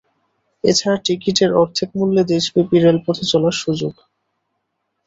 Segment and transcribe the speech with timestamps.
[0.63, 3.93] এ ছাড়া টিকিটের অর্ধেক মূল্যে দেশব্যাপী রেলপথে চলার সুযোগ।